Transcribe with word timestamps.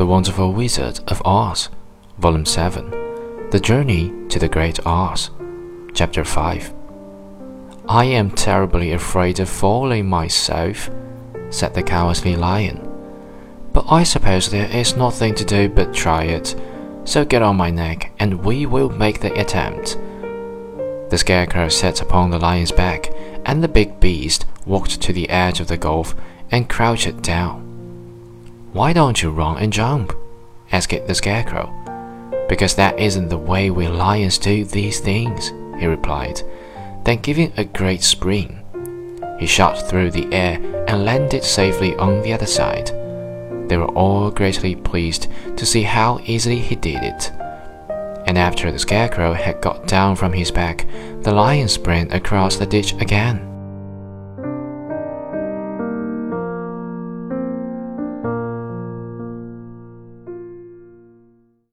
The 0.00 0.06
Wonderful 0.06 0.54
Wizard 0.54 0.98
of 1.08 1.20
Oz, 1.26 1.68
Volume 2.16 2.46
7 2.46 3.50
The 3.50 3.60
Journey 3.60 4.10
to 4.30 4.38
the 4.38 4.48
Great 4.48 4.80
Oz, 4.86 5.30
Chapter 5.92 6.24
5. 6.24 6.72
I 7.86 8.06
am 8.06 8.30
terribly 8.30 8.92
afraid 8.92 9.40
of 9.40 9.50
falling 9.50 10.08
myself, 10.08 10.88
said 11.50 11.74
the 11.74 11.82
Cowardly 11.82 12.34
Lion. 12.34 12.80
But 13.74 13.92
I 13.92 14.04
suppose 14.04 14.48
there 14.48 14.74
is 14.74 14.96
nothing 14.96 15.34
to 15.34 15.44
do 15.44 15.68
but 15.68 15.92
try 15.92 16.24
it, 16.24 16.58
so 17.04 17.26
get 17.26 17.42
on 17.42 17.56
my 17.56 17.70
neck 17.70 18.10
and 18.18 18.42
we 18.42 18.64
will 18.64 18.88
make 18.88 19.20
the 19.20 19.38
attempt. 19.38 19.98
The 21.10 21.18
Scarecrow 21.18 21.68
sat 21.68 22.00
upon 22.00 22.30
the 22.30 22.38
lion's 22.38 22.72
back, 22.72 23.12
and 23.44 23.62
the 23.62 23.68
big 23.68 24.00
beast 24.00 24.46
walked 24.64 25.02
to 25.02 25.12
the 25.12 25.28
edge 25.28 25.60
of 25.60 25.68
the 25.68 25.76
gulf 25.76 26.14
and 26.50 26.70
crouched 26.70 27.20
down. 27.20 27.69
Why 28.72 28.92
don't 28.92 29.20
you 29.20 29.30
run 29.30 29.58
and 29.58 29.72
jump? 29.72 30.16
asked 30.70 31.06
the 31.08 31.14
Scarecrow. 31.14 31.74
Because 32.48 32.76
that 32.76 33.00
isn't 33.00 33.28
the 33.28 33.36
way 33.36 33.70
we 33.70 33.88
lions 33.88 34.38
do 34.38 34.64
these 34.64 35.00
things, 35.00 35.48
he 35.80 35.86
replied. 35.86 36.42
Then, 37.04 37.18
giving 37.20 37.52
a 37.56 37.64
great 37.64 38.04
spring, 38.04 38.62
he 39.40 39.46
shot 39.46 39.88
through 39.88 40.12
the 40.12 40.32
air 40.32 40.60
and 40.86 41.04
landed 41.04 41.42
safely 41.42 41.96
on 41.96 42.22
the 42.22 42.32
other 42.32 42.46
side. 42.46 42.86
They 43.68 43.76
were 43.76 43.90
all 43.96 44.30
greatly 44.30 44.76
pleased 44.76 45.26
to 45.56 45.66
see 45.66 45.82
how 45.82 46.20
easily 46.24 46.60
he 46.60 46.76
did 46.76 47.02
it. 47.02 47.32
And 48.26 48.38
after 48.38 48.70
the 48.70 48.78
Scarecrow 48.78 49.32
had 49.32 49.60
got 49.60 49.88
down 49.88 50.14
from 50.14 50.32
his 50.32 50.52
back, 50.52 50.86
the 51.22 51.32
lion 51.32 51.66
sprang 51.66 52.12
across 52.12 52.56
the 52.56 52.66
ditch 52.66 52.92
again. 53.00 53.49